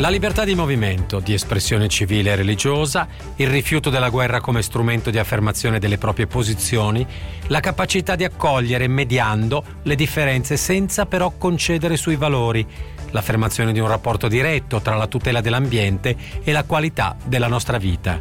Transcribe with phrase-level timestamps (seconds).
[0.00, 3.06] La libertà di movimento, di espressione civile e religiosa,
[3.36, 7.06] il rifiuto della guerra come strumento di affermazione delle proprie posizioni,
[7.48, 12.66] la capacità di accogliere mediando le differenze senza però concedere sui valori,
[13.10, 18.18] l'affermazione di un rapporto diretto tra la tutela dell'ambiente e la qualità della nostra vita.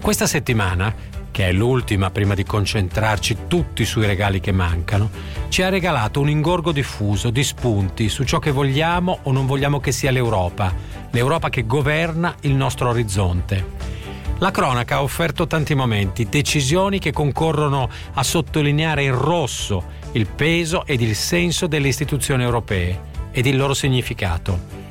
[0.00, 0.94] Questa settimana
[1.36, 5.10] che è l'ultima prima di concentrarci tutti sui regali che mancano,
[5.48, 9.78] ci ha regalato un ingorgo diffuso di spunti su ciò che vogliamo o non vogliamo
[9.78, 10.72] che sia l'Europa,
[11.10, 13.66] l'Europa che governa il nostro orizzonte.
[14.38, 20.86] La cronaca ha offerto tanti momenti, decisioni che concorrono a sottolineare in rosso il peso
[20.86, 22.98] ed il senso delle istituzioni europee
[23.30, 24.85] ed il loro significato.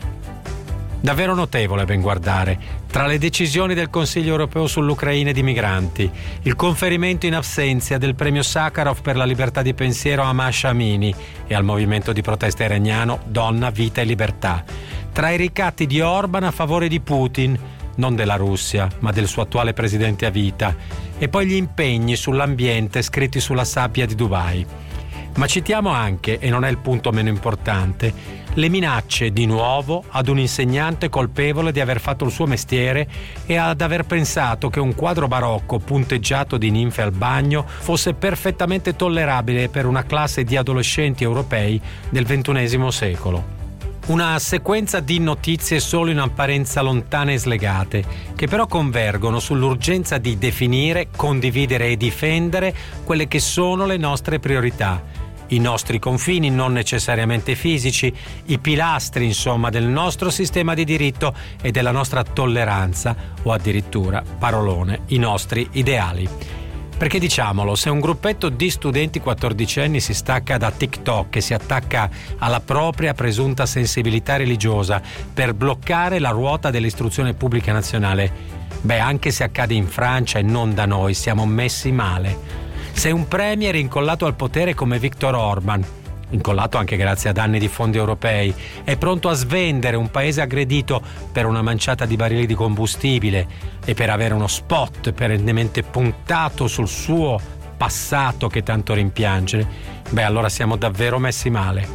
[1.05, 2.57] Davvero notevole a ben guardare.
[2.87, 6.09] Tra le decisioni del Consiglio europeo sull'Ucraina ed i migranti,
[6.41, 11.13] il conferimento in assenza del premio Sakharov per la libertà di pensiero a Masha Amini
[11.45, 14.63] e al movimento di protesta iraniano Donna, Vita e Libertà.
[15.13, 17.55] Tra i ricatti di Orban a favore di Putin,
[17.97, 20.75] non della Russia, ma del suo attuale presidente a vita,
[21.19, 24.65] e poi gli impegni sull'ambiente scritti sulla sabbia di Dubai.
[25.35, 30.29] Ma citiamo anche, e non è il punto meno importante, le minacce di nuovo ad
[30.29, 33.05] un insegnante colpevole di aver fatto il suo mestiere
[33.45, 38.95] e ad aver pensato che un quadro barocco punteggiato di ninfe al bagno fosse perfettamente
[38.95, 43.63] tollerabile per una classe di adolescenti europei del XXI secolo.
[44.05, 50.37] Una sequenza di notizie solo in apparenza lontane e slegate, che però convergono sull'urgenza di
[50.37, 57.55] definire, condividere e difendere quelle che sono le nostre priorità i nostri confini, non necessariamente
[57.55, 58.13] fisici,
[58.46, 65.02] i pilastri insomma del nostro sistema di diritto e della nostra tolleranza o addirittura, parolone,
[65.07, 66.28] i nostri ideali.
[66.97, 72.09] Perché diciamolo, se un gruppetto di studenti quattordicenni si stacca da TikTok e si attacca
[72.38, 75.02] alla propria presunta sensibilità religiosa
[75.34, 78.31] per bloccare la ruota dell'istruzione pubblica nazionale,
[78.80, 82.65] beh, anche se accade in Francia e non da noi, siamo messi male.
[82.95, 85.85] Se un premier incollato al potere come Viktor Orban,
[86.29, 88.51] incollato anche grazie ad anni di fondi europei,
[88.83, 91.01] è pronto a svendere un paese aggredito
[91.31, 93.47] per una manciata di barili di combustibile
[93.83, 97.39] e per avere uno spot perennemente puntato sul suo
[97.78, 99.67] passato che tanto rimpiange,
[100.09, 101.88] beh allora siamo davvero messi male.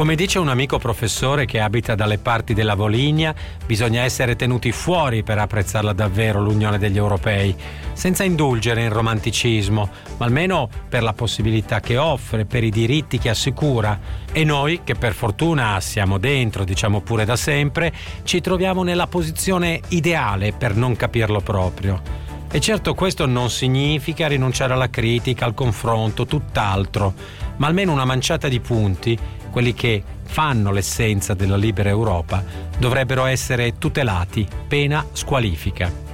[0.00, 3.34] Come dice un amico professore che abita dalle parti della Volinia,
[3.66, 7.54] bisogna essere tenuti fuori per apprezzarla davvero l'Unione degli Europei,
[7.92, 13.28] senza indulgere in romanticismo, ma almeno per la possibilità che offre, per i diritti che
[13.28, 14.00] assicura.
[14.32, 19.82] E noi, che per fortuna siamo dentro, diciamo pure da sempre, ci troviamo nella posizione
[19.88, 22.28] ideale per non capirlo proprio.
[22.50, 27.12] E certo questo non significa rinunciare alla critica, al confronto, tutt'altro,
[27.58, 29.18] ma almeno una manciata di punti
[29.50, 32.42] quelli che fanno l'essenza della libera Europa,
[32.78, 36.08] dovrebbero essere tutelati, pena squalifica.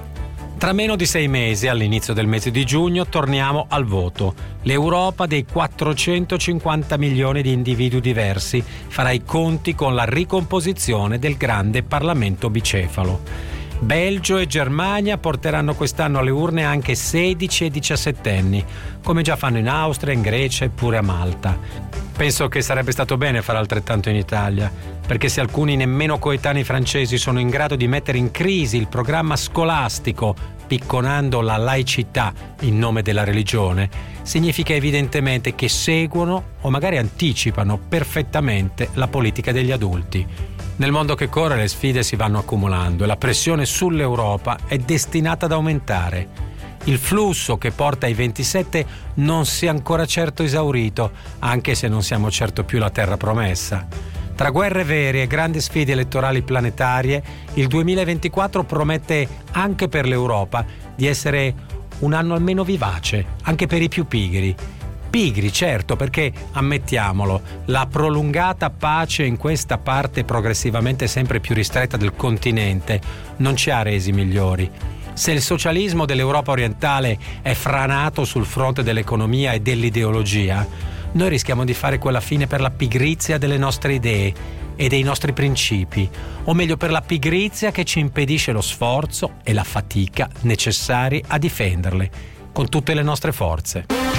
[0.57, 4.33] Tra meno di sei mesi, all'inizio del mese di giugno, torniamo al voto.
[4.63, 11.83] L'Europa dei 450 milioni di individui diversi farà i conti con la ricomposizione del grande
[11.83, 13.21] Parlamento bicefalo.
[13.79, 18.65] Belgio e Germania porteranno quest'anno alle urne anche 16 e 17 anni,
[19.03, 22.06] come già fanno in Austria, in Grecia e pure a Malta.
[22.17, 24.71] Penso che sarebbe stato bene fare altrettanto in Italia,
[25.05, 29.35] perché se alcuni nemmeno coetanei francesi sono in grado di mettere in crisi il programma
[29.35, 30.35] scolastico
[30.65, 33.87] picconando la laicità in nome della religione,
[34.23, 40.25] significa evidentemente che seguono o magari anticipano perfettamente la politica degli adulti.
[40.77, 45.45] Nel mondo che corre le sfide si vanno accumulando e la pressione sull'Europa è destinata
[45.45, 46.46] ad aumentare
[46.87, 52.01] il flusso che porta ai 27 non si è ancora certo esaurito, anche se non
[52.01, 53.85] siamo certo più la terra promessa.
[54.35, 57.23] Tra guerre vere e grandi sfide elettorali planetarie,
[57.55, 61.53] il 2024 promette anche per l'Europa di essere
[61.99, 64.55] un anno almeno vivace, anche per i più pigri.
[65.09, 72.15] Pigri, certo, perché ammettiamolo, la prolungata pace in questa parte progressivamente sempre più ristretta del
[72.15, 73.01] continente
[73.37, 79.51] non ci ha resi migliori se il socialismo dell'Europa orientale è franato sul fronte dell'economia
[79.51, 80.65] e dell'ideologia,
[81.13, 84.33] noi rischiamo di fare quella fine per la pigrizia delle nostre idee
[84.75, 86.07] e dei nostri principi,
[86.43, 91.39] o meglio per la pigrizia che ci impedisce lo sforzo e la fatica necessari a
[91.39, 92.11] difenderle
[92.53, 94.16] con tutte le nostre forze.